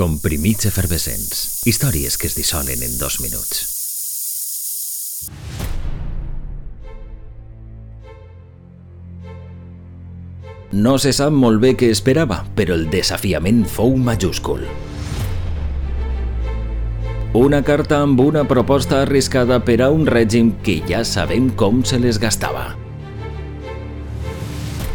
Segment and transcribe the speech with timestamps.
[0.00, 1.60] Comprimits efervescents.
[1.68, 3.66] Històries que es dissolen en dos minuts.
[10.72, 14.64] No se sap molt bé què esperava, però el desafiament fou majúscul.
[17.36, 22.00] Una carta amb una proposta arriscada per a un règim que ja sabem com se
[22.00, 22.70] les gastava.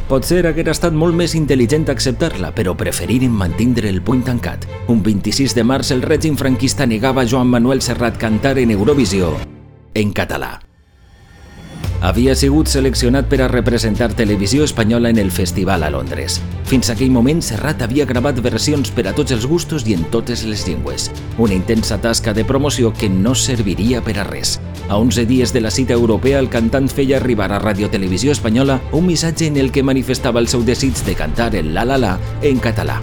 [0.06, 4.68] Potser haguera estat molt més intel·ligent acceptar-la, però preferiren mantindre el puny tancat.
[4.94, 9.34] Un 26 de març el règim franquista negava a Joan Manuel Serrat cantar en Eurovisió
[9.96, 10.60] en català.
[12.06, 16.38] Havia sigut seleccionat per a representar televisió espanyola en el festival a Londres.
[16.70, 20.46] Fins aquell moment, Serrat havia gravat versions per a tots els gustos i en totes
[20.46, 21.10] les llengües.
[21.40, 24.60] Una intensa tasca de promoció que no serviria per a res.
[24.88, 28.82] A 11 dies de la cita europea, el cantant feia arribar a Radio Televisió Espanyola
[28.92, 32.20] un missatge en el que manifestava el seu desig de cantar el La La La
[32.44, 33.00] en català.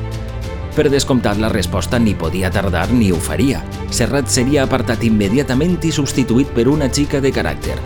[0.77, 3.65] Per descomptat, la resposta ni podia tardar ni ho faria.
[3.91, 7.77] Serrat seria apartat immediatament i substituït per una xica de caràcter.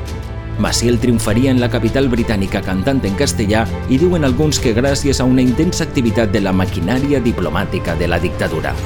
[0.61, 5.25] Maciel triomfaria en la capital britànica cantant en castellà i diuen alguns que gràcies a
[5.25, 8.77] una intensa activitat de la maquinària diplomàtica de la dictadura.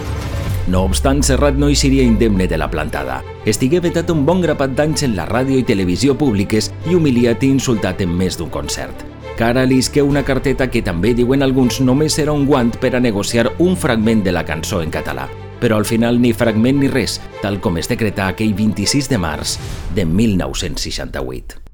[0.71, 3.17] No obstant, Serrat no hi seria indemne de la plantada.
[3.51, 7.49] Estigué vetat un bon grapat d'anys en la ràdio i televisió públiques i humiliat i
[7.51, 9.03] insultat en més d'un concert.
[9.41, 13.01] Cara li isqué una carteta que també diuen alguns només era un guant per a
[13.03, 15.27] negociar un fragment de la cançó en català.
[15.61, 19.57] Però al final ni fragment ni res, tal com es decretà aquell 26 de març
[19.97, 21.70] de 1968.